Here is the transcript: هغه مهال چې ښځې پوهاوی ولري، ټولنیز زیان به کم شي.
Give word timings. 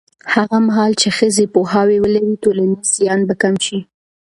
هغه 0.33 0.57
مهال 0.67 0.91
چې 1.01 1.07
ښځې 1.17 1.45
پوهاوی 1.53 1.97
ولري، 2.01 2.33
ټولنیز 2.43 2.87
زیان 2.97 3.19
به 3.27 3.35
کم 3.41 3.55
شي. 3.65 3.79